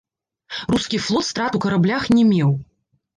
[0.75, 2.49] Рускі флот страт у караблях не меў.